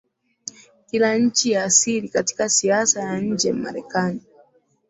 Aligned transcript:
kila 0.91 1.15
nchi 1.17 1.51
ya 1.51 1.63
asili 1.63 2.09
Katika 2.09 2.49
siasa 2.49 2.99
ya 3.01 3.21
nje 3.21 3.53
Marekani 3.53 4.21